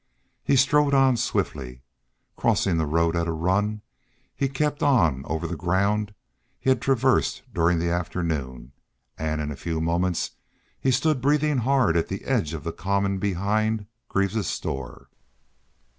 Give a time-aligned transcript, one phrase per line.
[0.43, 1.83] He strode on swiftly.
[2.35, 3.83] Crossing the road at a run,
[4.35, 6.15] he kept on over the ground
[6.59, 8.71] he had traversed during the afternoon,
[9.15, 10.31] and in a few moments
[10.79, 15.09] he stood breathing hard at the edge of the common behind Greaves's store.